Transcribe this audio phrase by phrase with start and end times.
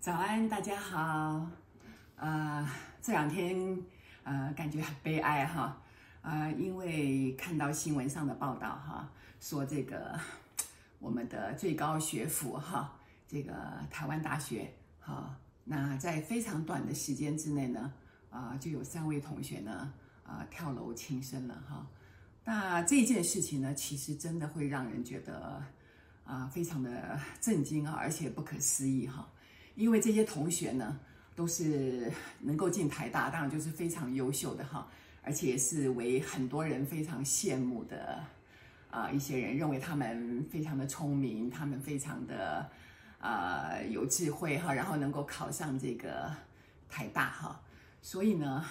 [0.00, 0.98] 早安，大家好。
[0.98, 1.48] 啊、
[2.16, 2.68] 呃，
[3.02, 3.78] 这两天
[4.24, 5.76] 呃，感觉很悲哀哈。
[6.22, 9.08] 啊、呃，因为看到新闻上的报道哈，
[9.40, 10.18] 说这个
[10.98, 12.96] 我们的最高学府哈，
[13.26, 13.52] 这个
[13.90, 17.92] 台湾大学哈，那在非常短的时间之内呢，
[18.30, 19.92] 啊、就有三位同学呢，
[20.24, 21.86] 啊、跳楼轻生了哈。
[22.44, 25.62] 那这件事情呢，其实真的会让人觉得
[26.24, 29.28] 啊、非常的震惊啊，而且不可思议哈。
[29.74, 30.98] 因为这些同学呢，
[31.34, 34.86] 都是能够进台大，当然就是非常优秀的哈，
[35.22, 38.22] 而且是为很多人非常羡慕的
[38.90, 42.68] 啊、一些人认为他们非常的聪明，他们非常的
[43.20, 46.34] 啊、有智慧哈，然后能够考上这个
[46.88, 47.60] 台大哈，
[48.02, 48.64] 所以呢，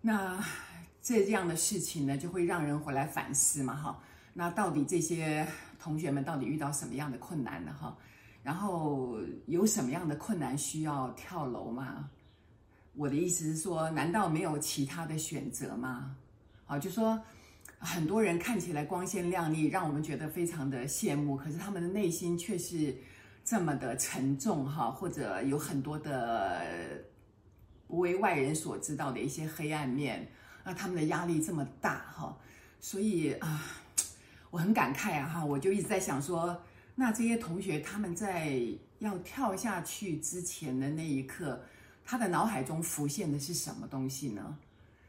[0.00, 0.42] 那
[1.06, 5.46] 这样的事情呢，就会让人回来反思嘛哈，那到底这些
[5.78, 7.96] 同学们到底遇到什么样的困难呢哈？
[8.42, 9.16] 然后
[9.46, 12.10] 有什么样的困难需要跳楼吗？
[12.96, 16.16] 我的意思是说，难道没有其他的选择吗？
[16.64, 17.22] 好，就说
[17.78, 22.92] 很多人看起来光鲜亮丽，让我们觉得非常的羡慕，可是他们的内心却是
[23.44, 26.66] 这么的沉重哈，或者有很多的
[27.86, 30.28] 不为外人所知道的一些黑暗面，
[30.66, 32.36] 那他们的压力这么大哈，
[32.80, 33.62] 所以啊，
[34.50, 36.60] 我很感慨啊哈，我就一直在想说。
[36.96, 38.60] 那这些同学他们在
[38.98, 41.62] 要跳下去之前的那一刻，
[42.04, 44.58] 他的脑海中浮现的是什么东西呢？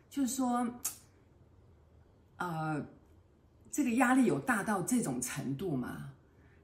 [0.09, 0.67] 就是说，
[2.35, 2.85] 呃，
[3.72, 6.11] 这个压力有大到这种程度吗？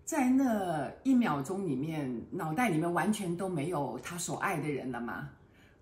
[0.05, 5.29] 在那一秒钟里面，脑袋里面完全都没有他所爱的人了吗？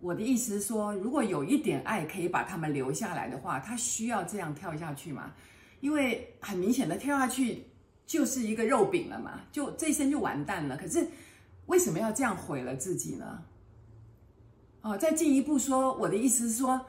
[0.02, 5.34] 我的意思是说，如果有一点爱可以把他们留下来的话，他需要这样跳下去吗？
[5.80, 7.66] 因为很明显的跳下去。
[8.08, 10.76] 就是一个肉饼了嘛，就这一生就完蛋了。
[10.76, 11.08] 可是
[11.68, 13.42] 为什么要这样毁了自己呢？
[14.82, 16.86] 哦，再进一步说，我的意思是说，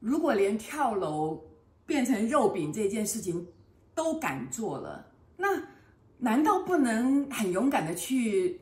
[0.00, 1.42] 如果连跳楼
[1.86, 3.46] 变成肉饼这件事情
[3.94, 5.06] 都敢做了，
[5.38, 5.48] 那
[6.18, 8.60] 难道不能很勇敢的去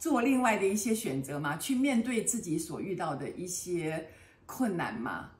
[0.00, 1.56] 做另外的一些选择吗？
[1.56, 4.08] 去面对自己所遇到的一些
[4.46, 5.30] 困难吗？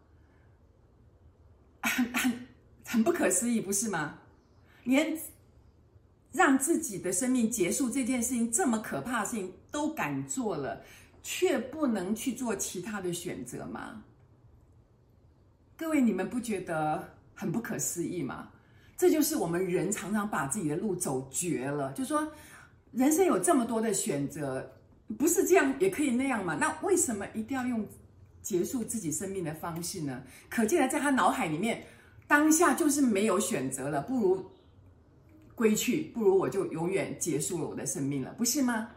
[1.83, 2.47] 很 很
[2.85, 4.21] 很不可思议，不是吗？
[4.85, 5.19] 连。
[6.33, 10.81] 让自己的生命结束这件事情这么可怕的事情都敢做了，
[11.25, 14.05] 却不能去做其他的选择吗？
[15.77, 18.53] 各位，你们不觉得很不可思议吗？
[18.97, 21.93] 这就是我们人常常把自己的路走绝了。
[21.95, 22.33] 就说
[22.93, 24.71] 人生有这么多的选择，
[25.19, 26.55] 不是这样也可以那样嘛？
[26.55, 27.87] 那为什么一定要用
[28.43, 30.23] 结束自己生命的方式呢？
[30.49, 31.85] 可见的，在他脑海里面，
[32.27, 34.45] 当下就是没有选择了，不如。
[35.55, 38.89] 归去，不如我就永远结束了我的生命了，不是吗？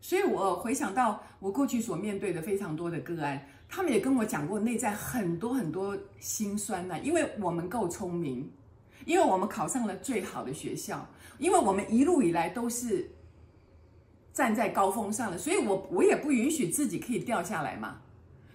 [0.00, 8.50] 所以我回想到我过去所面对的非常多的个案，他们也跟我讲过内在很多很多心酸呢、因为我们够聪明，
[9.04, 11.06] 因为我们考上了最好的学校，
[11.38, 13.08] 因为我们一路以来都是
[14.32, 17.98] 站在高峰上的，所以我我也不允许自己可以掉下来嘛。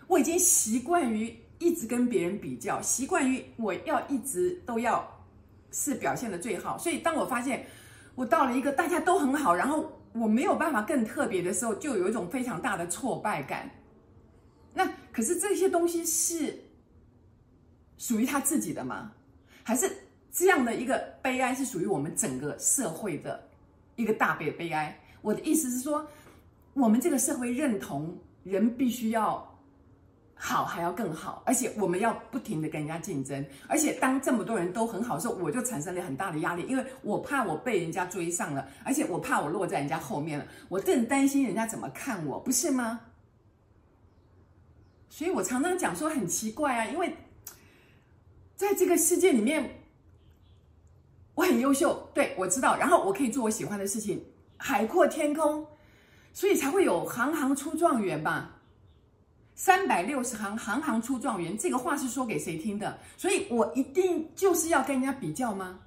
[0.07, 5.07] 我已经习惯于一直跟别人比较，习惯于我要一直都要。
[5.75, 7.65] 是表现的最好，所以当我发现
[8.13, 13.67] 我到了一个大家都很好，然后我没有办法更特别的时候，就有一种非常大的挫败感。
[14.71, 16.63] 那可是这些东西是
[17.97, 19.11] 属于他自己的吗？
[19.63, 19.91] 还是
[20.33, 23.47] 这样的一个悲哀是属于我们整个社会的
[23.95, 24.99] 一个大悲悲哀？
[25.21, 26.05] 我的意思是说，
[26.73, 29.49] 我们这个社会认同人必须要。
[30.35, 42.99] 好还要更好，而且我们要不停的跟人家竞争，而且当这么多人都很好的时候，我就产生了很大的压力，因为我怕我被人家追上了，而且我怕我落在人家后面了，我更担心人家怎么看我，不是吗？
[45.07, 47.15] 所以我常常讲说很奇怪啊，因为
[48.57, 49.82] 在这个世界里面，
[51.35, 54.23] 我很优秀，对，我知道，然后我可以做我喜欢的事情，
[54.57, 55.65] 海阔天空，
[56.31, 58.51] 所以才会有行行出状元吧。
[59.55, 61.57] 三百六十行，行行出状元。
[61.57, 62.97] 这个话是说给谁听的？
[63.17, 65.79] 所以我一定就是要跟人家比较吗？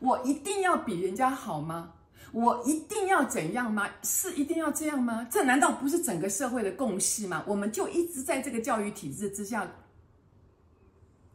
[0.00, 1.92] 我一定要比人家好吗？
[2.32, 3.88] 我一定要怎样吗？
[4.02, 5.26] 是一定要这样吗？
[5.30, 7.44] 这难道不是整个社会的共识吗？
[7.46, 9.68] 我们就一直在这个教育体制之下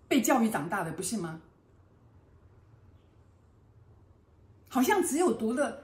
[0.07, 1.39] 被教育长大的，不是吗？
[4.75, 5.83] 好像只有读了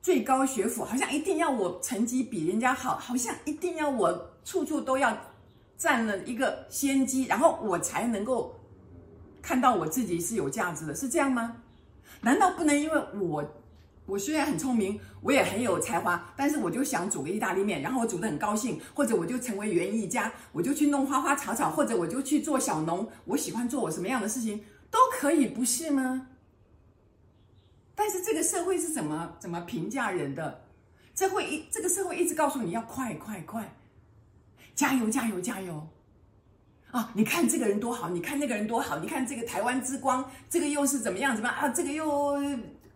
[0.00, 4.30] 最高学府，好像一定要我成绩比人家好，好像一定要我。
[4.42, 5.14] 处处都要
[5.76, 8.58] 占了一个先机，然后我才能够
[9.42, 11.58] 看到我自己是有价值的，是这样吗？
[12.22, 13.44] 难道不能因为我，
[14.06, 26.28] 我虽然很聪明，我也很有才华，但是我就想煮个意大利面，然后我煮得很高兴，或者我就成为园艺家，我就去弄花花草草，或者我就去做小农，我喜欢做我什么样的事情都可以，不是吗？
[28.02, 30.64] 但是这个社会是怎么怎么评价人的？
[31.14, 33.76] 这会一这个社会一直告诉你要快快快，
[34.74, 35.88] 加油加油加油。
[36.90, 37.12] 啊！
[37.14, 41.36] 你看这个人多好，你看那个人多好，你看这个台湾之光，这个又是怎么样？
[41.36, 41.68] 怎么样啊？
[41.68, 42.36] 这个又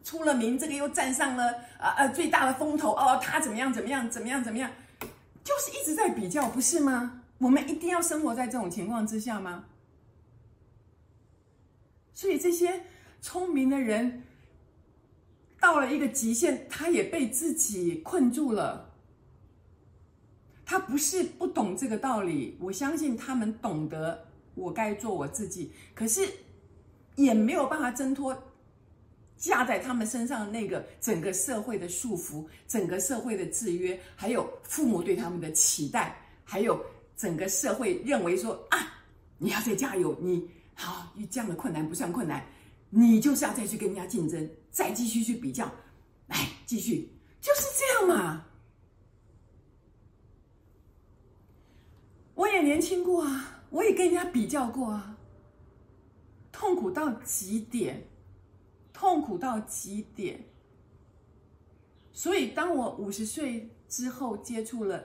[0.02, 3.16] 出了名，这个又站上了啊啊最大的风头哦。
[3.22, 3.72] 他怎么样？
[3.72, 4.10] 怎么样？
[4.10, 4.42] 怎么样？
[4.42, 4.68] 怎么样？
[5.44, 7.22] 就是一直在比较，不是吗？
[7.38, 9.66] 我们一定要生活在这种情况之下吗？
[12.12, 12.82] 所以这些
[13.22, 14.24] 聪明的人
[15.66, 18.88] 到了一个极限，他也被自己困住了。
[20.64, 24.24] 他不是不懂这个道理，我相信他们懂得
[24.54, 26.24] 我该做我自己，可是
[27.16, 28.40] 也没有办法挣脱
[29.36, 36.80] 架在他们身上的那个整个社会的束缚、整个社会的制约，还有父母对他们的期待，还有
[37.16, 39.02] 整个社会认为说啊，
[39.36, 42.46] 你要再加油，你好，你这样的困难不算困难，
[42.88, 45.64] 你就是要再去跟人家竞争，再继续去比较，
[46.26, 46.37] 来
[46.67, 47.08] 继续，
[47.40, 48.44] 就是这样嘛。
[52.34, 55.17] 我也年轻过啊，我也跟人家比较过啊，
[56.52, 58.06] 痛苦到极点，
[58.93, 60.44] 痛苦到极点。
[62.12, 65.02] 所以，当我五十岁之后接触了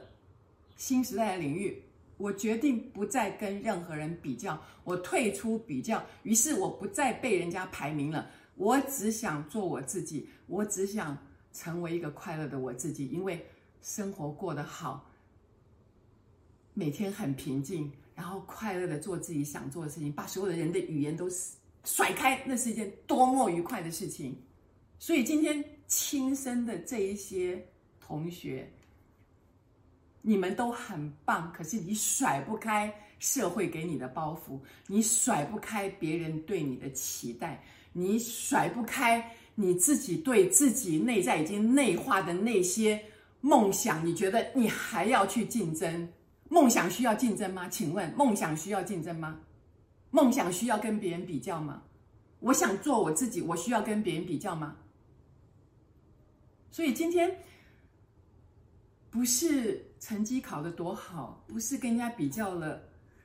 [0.76, 1.82] 新时代的领域，
[2.18, 8.30] 我决定不再跟任何人比较，我退出比较，于是我不再被人家排名了。
[8.62, 11.18] 我只想做我自己，我只想
[11.52, 13.44] 成为一个快乐的我自己，因为
[13.82, 15.10] 生活过得好。
[16.76, 21.28] 每天很平静，然后快乐的做自己想做的事情，把所有的人的语言都
[21.84, 24.40] 甩开，那是一件多么愉快的事情。
[25.00, 27.68] 所以今天亲生的这一些
[28.00, 28.72] 同学，
[30.22, 37.64] 你们都很棒，可是你甩不开社会给你的包袱，你甩不开别人对你的期待，
[37.94, 43.04] 你甩不开你自己对自己内在已经内化的那些
[43.42, 46.10] 梦想，你觉得你还要去竞争？
[46.50, 47.70] 梦想需要竞争吗？
[47.70, 49.40] 请问，梦想需要竞争吗？
[50.10, 51.84] 梦想需要跟别人比较吗？
[52.40, 54.76] 我想做我自己，我需要跟别人比较吗？
[56.72, 57.38] 所以今天
[59.10, 62.82] 不是成绩考得多好，不是跟人家比较了，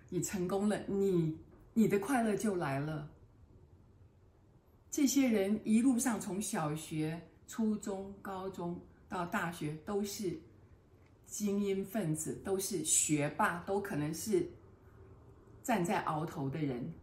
[0.09, 1.37] 你成功了，你
[1.75, 3.09] 你的快乐就来了。
[4.97, 10.41] 这些人一路上从小学、初中、高中到大学都是。
[11.27, 14.49] 精英分子都是学霸，都可能是
[15.63, 16.95] 站在鳌头的人。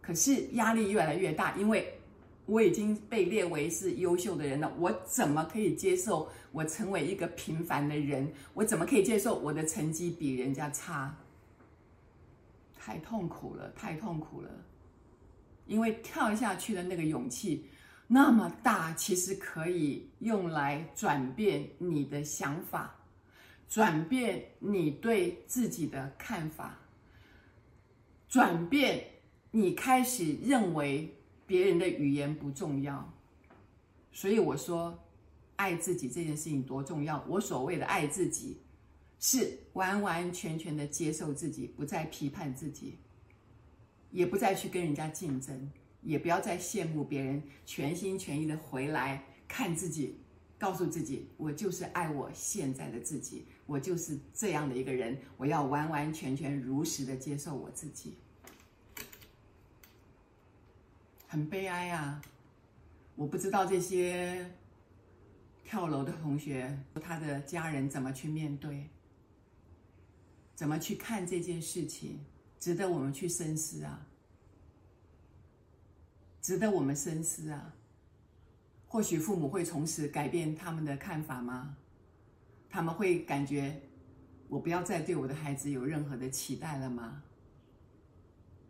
[0.00, 2.00] 可是压力越来越大，因为
[2.46, 4.72] 我已经被列为是优秀的人了。
[4.78, 8.32] 我怎么可以接受我成为一个平凡的人？
[8.54, 11.14] 我怎么可以接受我的成绩比人家差？
[12.74, 14.48] 太痛苦了，太痛苦了！
[15.66, 17.64] 因为跳下去的那个勇气。
[18.06, 22.94] 那么大，其实可以用来转变你的想法，
[23.68, 26.78] 转变你对自己的看法，
[28.28, 29.02] 转变
[29.50, 31.10] 你开始认为
[31.46, 33.10] 别人的语言不重要。
[34.12, 34.98] 所以我说，
[35.56, 37.24] 爱自己这件事情多重要。
[37.26, 38.60] 我所谓的爱自己，
[39.20, 42.98] 是完完全全的接受自己，不再批判自己，
[44.12, 45.68] 也不再去跟人家竞争。
[46.02, 50.18] 也不要再羡慕别人，全心全意的回来看自己，
[50.58, 58.16] 告诉自己，我就是爱我现在的自己，我就是这样的一个人，我要完完全全如实的接受我自己。
[61.28, 62.20] 很悲哀啊！
[63.14, 64.50] 我不知道这些
[65.62, 68.88] 跳楼的同学，他的家人怎么去面对，
[70.56, 72.18] 怎么去看这件事情，
[72.62, 74.06] 值得我们去深思啊！
[76.40, 77.74] 值得我们深思啊！
[78.86, 81.76] 或许父母会从此改变他们的看法吗？
[82.70, 83.82] 他们会感觉
[84.48, 87.24] 我不要再对我的孩子有任何的期待了吗？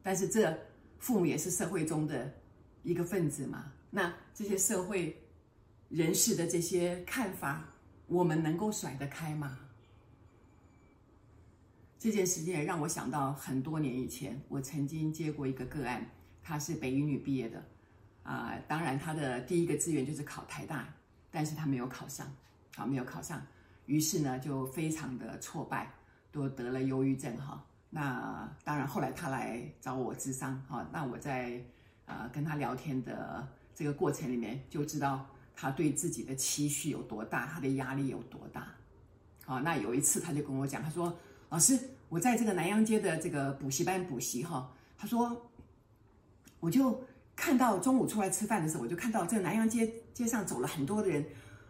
[0.02, 0.58] 但是这
[0.98, 2.32] 父母也是社会中的
[2.82, 3.74] 一个分子嘛。
[3.90, 5.22] 那这些社会
[5.90, 7.68] 人士的这些看法，
[8.06, 9.58] 我们能够甩得开吗？
[12.02, 16.04] 这件事情也让我想到很多年以前，我曾经接过一个个案。
[16.42, 17.64] 他是北一女毕业的，
[18.24, 20.92] 啊、当然他的第一个志愿就是考台大，
[21.30, 22.26] 但是他没有考上，
[22.74, 23.40] 啊，没有考上，
[23.86, 25.88] 于是呢就非常的挫败，
[26.32, 31.62] 都得了忧郁症哈，那当然，后来他来找我咨商，哈，那我在
[32.06, 38.66] 呃跟他聊天的这个过程里面，就知道他对自己的期许有多大，他的压力有多大。
[39.44, 41.16] 好，那有一次他就跟我讲，他说
[41.52, 41.78] ：“老师，
[42.08, 45.50] 我在这个南洋街的这个补习班补习，哈，他说，
[46.60, 47.04] 我就
[47.36, 51.22] 看到中午出来吃饭的时候，我就看到这个南洋街街上走了很多的人，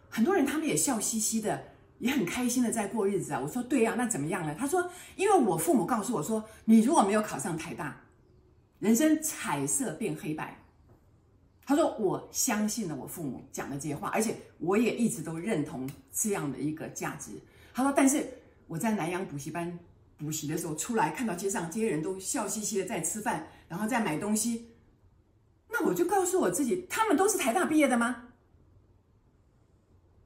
[0.07, 1.61] 很多人他们也笑嘻嘻的。”
[1.99, 3.39] 也很开心的在过日子啊！
[3.39, 4.53] 我说对呀，那怎么样呢？
[4.59, 7.95] 他说，因为我父母告诉我说，你如果没有考上台大，
[8.79, 10.59] 人生彩色变黑白。
[11.65, 17.31] 他说，我相信了我父母讲的这些话，而且我也一直都认同这样的一个价值。
[17.73, 18.27] 他说，但是
[18.67, 19.79] 我在南阳补习班
[20.17, 24.73] 补习的时候，出来看到街上这些人都笑嘻嘻的在吃饭，然后在买东西，
[25.69, 28.29] 那我就告诉我自己，他们都是台大毕业的吗？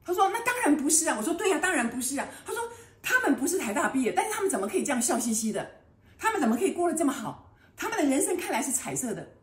[0.03, 2.61] 他说：“那当然不是啊！”我说：“对呀，当然不是啊！”他说
[3.03, 5.69] ：“他们不是台大毕业，但是他们怎么可以这样笑嘻嘻的？
[6.17, 7.53] 他们怎么可以过得这么好？
[7.75, 9.35] 他们的人生看来是彩色的。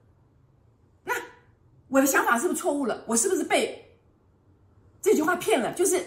[1.05, 1.13] 那
[1.89, 3.05] 我的想法是不是错误了？
[3.07, 3.99] 我是不是被
[5.03, 5.71] 这句话骗了？
[5.75, 6.03] 就是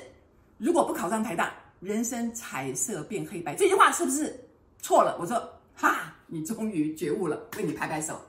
[0.58, 4.38] 如果不考上台大，人生彩色变黑白，这句话是不是
[4.79, 5.38] 错了？”我说
[5.75, 8.22] ：“哈，你终于觉悟了，为你拍拍手，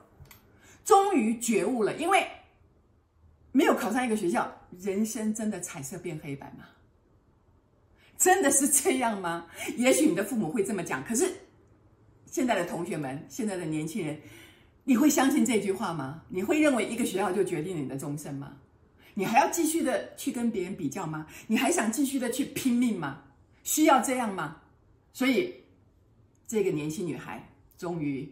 [0.83, 2.25] 终于觉悟了，因为。”
[3.51, 4.47] 没有考上一个学校，
[4.79, 6.65] 人生真的彩色变黑白吗？
[8.15, 9.47] 真的是这样吗？
[9.75, 11.33] 也许你的父母会这么讲，可是
[12.27, 14.15] 现在的同学们，现在的年轻人，
[14.83, 16.21] 你会相信这句话吗？
[16.29, 18.55] 你会认为一个学校就决定了你的终身吗？
[19.15, 21.25] 你还要继续的去跟别人比较吗？
[21.47, 23.23] 你还想继续的去拼命吗？
[23.63, 24.61] 需要这样吗？
[25.13, 25.53] 所以，
[26.47, 27.47] 这个年轻女孩
[27.77, 28.29] 终于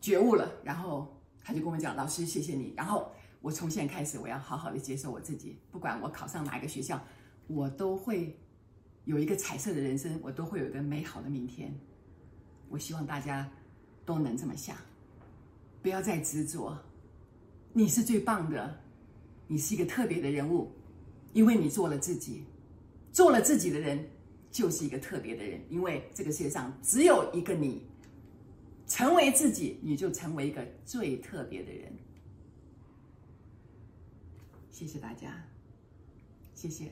[0.00, 3.10] 觉悟了，然后她就跟我讲：“老师，谢谢你。”然后。
[3.40, 5.56] 我从现在开始，我要好好的接受我自己。
[5.70, 7.00] 不管我考上哪一个学校，
[7.46, 8.36] 我都会
[9.04, 11.72] 有一个彩色的人生，我都会有一个美好的明天。
[12.68, 13.48] 我希望大家
[14.04, 14.76] 都能这么想，
[15.80, 16.76] 不要再执着。
[17.72, 18.76] 你是最棒的，
[19.46, 20.72] 你是一个特别的人物，
[21.32, 22.42] 因为你做了自己。
[23.12, 24.04] 做了自己的人
[24.50, 27.82] 就是一个特别的人，因为这个世界上只有一个你。
[28.90, 31.92] 成为自己，你就成为一个最特别的人。
[34.70, 35.44] 谢谢大家，
[36.54, 36.90] 谢谢。